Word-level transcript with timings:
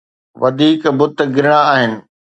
وڌيڪ 0.41 0.81
بت 0.97 1.17
گرڻا 1.35 1.59
آهن. 1.73 1.91